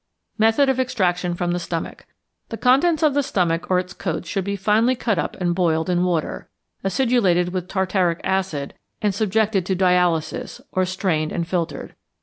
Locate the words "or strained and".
10.71-11.47